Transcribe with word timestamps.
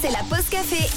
C'est 0.00 0.10
la 0.12 0.22
pause 0.30 0.48
café. 0.48 0.88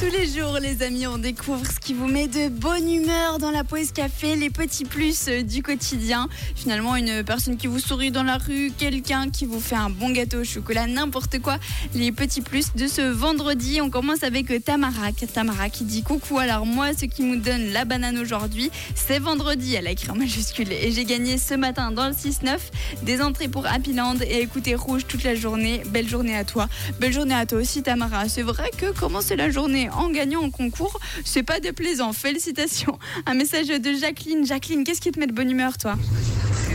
Tous 0.00 0.10
les 0.10 0.26
jours, 0.26 0.58
les 0.60 0.82
amis, 0.82 1.06
on 1.06 1.18
découvre 1.18 1.60
ce 1.66 1.78
qui 1.78 1.92
vous 1.92 2.06
met 2.06 2.26
de 2.26 2.48
bonne 2.48 2.90
humeur 2.90 3.38
dans 3.38 3.50
la 3.50 3.64
pause 3.64 3.92
café, 3.92 4.34
les 4.34 4.48
petits 4.48 4.86
plus 4.86 5.28
euh, 5.28 5.42
du 5.42 5.62
quotidien. 5.62 6.26
Finalement, 6.54 6.96
une 6.96 7.22
personne 7.22 7.58
qui 7.58 7.66
vous 7.66 7.78
sourit 7.78 8.10
dans 8.10 8.22
la 8.22 8.38
rue, 8.38 8.72
quelqu'un 8.78 9.28
qui 9.28 9.44
vous 9.44 9.60
fait 9.60 9.76
un 9.76 9.90
bon 9.90 10.08
gâteau 10.08 10.38
au 10.38 10.44
chocolat, 10.44 10.86
n'importe 10.86 11.40
quoi. 11.40 11.58
Les 11.94 12.12
petits 12.12 12.40
plus 12.40 12.72
de 12.74 12.86
ce 12.86 13.02
vendredi. 13.02 13.82
On 13.82 13.90
commence 13.90 14.22
avec 14.22 14.50
euh, 14.50 14.58
Tamara. 14.58 15.12
Tamara 15.34 15.68
qui 15.68 15.84
dit 15.84 16.02
coucou. 16.02 16.38
Alors 16.38 16.64
moi, 16.64 16.94
ce 16.98 17.04
qui 17.04 17.22
me 17.22 17.36
donne 17.36 17.70
la 17.74 17.84
banane 17.84 18.18
aujourd'hui, 18.18 18.70
c'est 18.94 19.18
vendredi. 19.18 19.74
Elle 19.74 19.86
a 19.86 19.90
écrit 19.90 20.10
en 20.10 20.16
majuscule 20.16 20.72
et 20.72 20.92
j'ai 20.92 21.04
gagné 21.04 21.36
ce 21.36 21.52
matin 21.52 21.90
dans 21.92 22.06
le 22.06 22.14
6-9 22.14 22.56
des 23.02 23.20
entrées 23.20 23.48
pour 23.48 23.66
Happyland 23.66 24.16
et 24.22 24.40
écouter 24.40 24.76
rouge 24.76 25.02
toute 25.06 25.24
la 25.24 25.34
journée. 25.34 25.82
Belle 25.90 26.08
journée 26.08 26.36
à 26.36 26.44
toi. 26.44 26.68
Belle 27.00 27.12
journée 27.12 27.34
à 27.34 27.44
toi 27.44 27.58
aussi, 27.58 27.82
Tamara. 27.82 28.29
C'est 28.30 28.42
vrai 28.42 28.70
que 28.70 28.92
commencer 28.92 29.34
la 29.34 29.50
journée 29.50 29.90
en 29.90 30.08
gagnant 30.08 30.42
en 30.42 30.50
concours, 30.50 31.00
c'est 31.24 31.42
pas 31.42 31.58
déplaisant. 31.58 32.12
Félicitations. 32.12 32.96
Un 33.26 33.34
message 33.34 33.66
de 33.66 33.92
Jacqueline. 33.92 34.46
Jacqueline, 34.46 34.84
qu'est-ce 34.84 35.00
qui 35.00 35.10
te 35.10 35.18
met 35.18 35.26
de 35.26 35.32
bonne 35.32 35.50
humeur, 35.50 35.76
toi? 35.76 35.96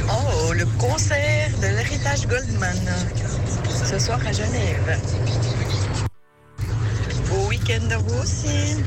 Oh, 0.09 0.51
le 0.51 0.65
concert 0.77 1.49
de 1.61 1.67
l'héritage 1.67 2.27
Goldman 2.27 2.77
ce 3.89 3.97
soir 3.99 4.19
à 4.27 4.33
Genève. 4.33 4.99
Beau 7.29 7.47
week-end 7.47 7.89
à 7.89 7.97
vous 7.99 8.21
aussi. 8.21 8.83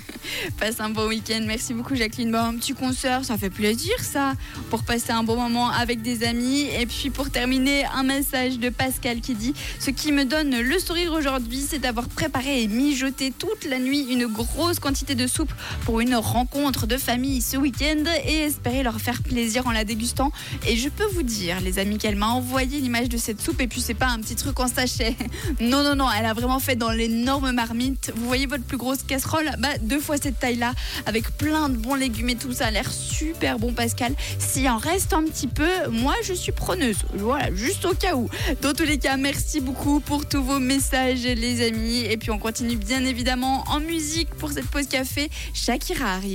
Passe 0.52 0.80
un 0.80 0.90
bon 0.90 1.08
week-end. 1.08 1.42
Merci 1.46 1.74
beaucoup, 1.74 1.94
Jacqueline. 1.94 2.30
Bon, 2.30 2.38
un 2.38 2.54
petit 2.54 2.72
concert, 2.72 3.24
ça 3.24 3.36
fait 3.36 3.50
plaisir, 3.50 3.92
ça, 4.00 4.34
pour 4.70 4.84
passer 4.84 5.10
un 5.12 5.22
bon 5.22 5.36
moment 5.36 5.70
avec 5.70 6.02
des 6.02 6.24
amis. 6.24 6.68
Et 6.78 6.86
puis, 6.86 7.10
pour 7.10 7.30
terminer, 7.30 7.84
un 7.94 8.02
message 8.02 8.58
de 8.58 8.68
Pascal 8.68 9.20
qui 9.20 9.34
dit 9.34 9.54
Ce 9.80 9.90
qui 9.90 10.12
me 10.12 10.24
donne 10.24 10.58
le 10.58 10.78
sourire 10.78 11.12
aujourd'hui, 11.12 11.64
c'est 11.66 11.78
d'avoir 11.78 12.08
préparé 12.08 12.62
et 12.62 12.68
mijoté 12.68 13.32
toute 13.36 13.64
la 13.64 13.78
nuit 13.78 14.06
une 14.10 14.26
grosse 14.26 14.78
quantité 14.78 15.14
de 15.14 15.26
soupe 15.26 15.52
pour 15.84 16.00
une 16.00 16.14
rencontre 16.14 16.86
de 16.86 16.96
famille 16.96 17.42
ce 17.42 17.56
week-end 17.56 18.04
et 18.24 18.38
espérer 18.38 18.82
leur 18.82 19.00
faire 19.00 19.22
plaisir 19.22 19.66
en 19.66 19.72
la 19.72 19.84
dégustant. 19.84 20.32
Et 20.66 20.76
je 20.76 20.88
peux 20.88 21.06
vous 21.06 21.22
dire, 21.22 21.60
les 21.60 21.78
amis, 21.78 21.98
qu'elle 21.98 22.16
m'a 22.16 22.28
envoyé 22.28 22.80
l'image 22.80 23.08
de 23.08 23.16
cette 23.16 23.40
soupe. 23.40 23.60
Et 23.60 23.68
puis, 23.68 23.80
c'est 23.80 23.94
pas 23.94 24.08
un 24.08 24.20
petit 24.20 24.36
truc 24.36 24.58
en 24.60 24.68
sachet. 24.68 25.16
Non, 25.60 25.82
non, 25.82 25.96
non, 25.96 26.08
elle 26.16 26.26
a 26.26 26.34
vraiment 26.34 26.58
fait 26.58 26.76
dans 26.76 26.90
l'énorme 26.90 27.50
marmite. 27.52 28.12
Vous 28.14 28.26
voyez 28.26 28.46
votre 28.46 28.64
plus 28.64 28.76
grosse 28.76 29.02
casserole? 29.02 29.50
Bah, 29.58 29.78
deux 29.80 30.00
fois 30.00 30.16
taille-là, 30.36 30.74
avec 31.06 31.36
plein 31.36 31.68
de 31.68 31.76
bons 31.76 31.94
légumes 31.94 32.30
et 32.30 32.36
tout, 32.36 32.52
ça 32.52 32.66
a 32.66 32.70
l'air 32.70 32.90
super 32.92 33.58
bon, 33.58 33.72
Pascal. 33.72 34.14
S'il 34.38 34.68
en 34.68 34.78
reste 34.78 35.12
un 35.12 35.24
petit 35.24 35.46
peu, 35.46 35.88
moi 35.90 36.14
je 36.24 36.32
suis 36.32 36.52
preneuse. 36.52 36.98
Voilà, 37.14 37.54
juste 37.54 37.84
au 37.84 37.94
cas 37.94 38.14
où. 38.14 38.28
Dans 38.62 38.72
tous 38.72 38.84
les 38.84 38.98
cas, 38.98 39.16
merci 39.16 39.60
beaucoup 39.60 40.00
pour 40.00 40.26
tous 40.26 40.42
vos 40.42 40.58
messages, 40.58 41.22
les 41.22 41.66
amis. 41.66 42.00
Et 42.00 42.16
puis 42.16 42.30
on 42.30 42.38
continue 42.38 42.76
bien 42.76 43.04
évidemment 43.04 43.64
en 43.68 43.80
musique 43.80 44.30
pour 44.30 44.50
cette 44.52 44.66
pause 44.66 44.86
café. 44.86 45.30
Shakira 45.54 46.14
arrive. 46.14 46.34